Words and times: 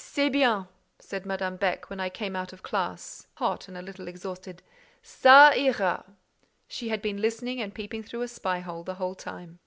"C'est 0.03 0.29
bien," 0.31 0.65
said 0.97 1.27
Madame 1.27 1.57
Beck, 1.57 1.87
when 1.91 1.99
I 1.99 2.09
came 2.09 2.35
out 2.35 2.51
of 2.51 2.63
class, 2.63 3.27
hot 3.35 3.67
and 3.67 3.77
a 3.77 3.83
little 3.83 4.07
exhausted. 4.07 4.63
"Ca 5.03 5.53
ira." 5.55 6.03
She 6.67 6.89
had 6.89 7.03
been 7.03 7.21
listening 7.21 7.61
and 7.61 7.71
peeping 7.71 8.01
through 8.01 8.23
a 8.23 8.27
spy 8.27 8.61
hole 8.61 8.83
the 8.83 8.95
whole 8.95 9.13
time. 9.13 9.59